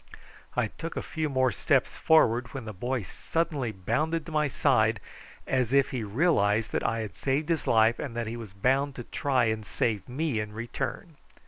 I 0.55 0.65
took 0.69 0.97
a 0.97 1.03
few 1.03 1.29
more 1.29 1.51
steps 1.51 1.95
forward 1.95 2.55
when 2.55 2.65
the 2.65 2.73
boy 2.73 3.03
suddenly 3.03 3.71
bounded 3.71 4.25
to 4.25 4.31
my 4.31 4.47
side 4.47 4.99
as 5.45 5.73
if 5.73 5.91
he 5.91 6.03
realised 6.03 6.71
that 6.71 6.83
I 6.83 7.01
had 7.01 7.15
saved 7.15 7.49
his 7.49 7.67
life 7.67 7.99
and 7.99 8.15
that 8.15 8.25
he 8.25 8.35
was 8.35 8.51
bound 8.51 8.95
to 8.95 9.03
try 9.03 9.45
and 9.45 9.63
save 9.63 10.09
me 10.09 10.39
in 10.39 10.67
turn. 10.69 11.17